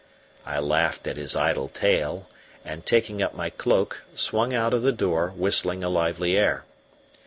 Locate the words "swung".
4.15-4.51